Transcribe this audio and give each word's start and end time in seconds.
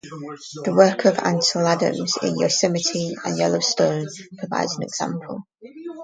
The 0.65 0.73
work 0.73 1.05
of 1.05 1.19
Ansel 1.19 1.67
Adams 1.67 2.15
in 2.23 2.39
Yosemite 2.39 3.13
and 3.23 3.37
Yellowstone 3.37 4.07
provides 4.39 4.75
an 4.77 4.81
example. 4.81 5.43